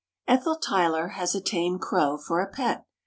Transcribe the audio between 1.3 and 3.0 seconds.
a tame crow for a pet.